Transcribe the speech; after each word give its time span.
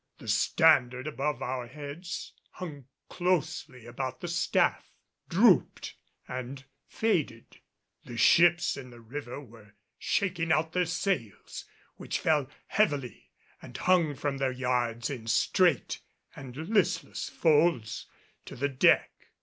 The 0.17 0.27
standard 0.27 1.05
above 1.05 1.43
our 1.43 1.67
heads 1.67 2.33
hung 2.53 2.85
closely 3.07 3.85
about 3.85 4.19
the 4.19 4.27
staff, 4.27 4.89
drooped 5.29 5.93
and 6.27 6.65
faded. 6.87 7.59
The 8.05 8.17
ships 8.17 8.75
in 8.77 8.89
the 8.89 8.99
river 8.99 9.39
were 9.39 9.75
shaking 9.99 10.51
out 10.51 10.73
their 10.73 10.87
sails, 10.87 11.65
which 11.97 12.17
fell 12.19 12.49
heavily 12.65 13.29
and 13.61 13.77
hung 13.77 14.15
from 14.15 14.39
their 14.39 14.51
yards 14.51 15.11
in 15.11 15.27
straight 15.27 15.99
and 16.35 16.57
listless 16.57 17.29
folds 17.29 18.07
to 18.45 18.55
the 18.55 18.69
deck. 18.69 19.11